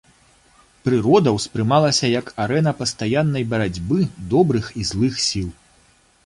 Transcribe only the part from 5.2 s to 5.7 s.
сіл.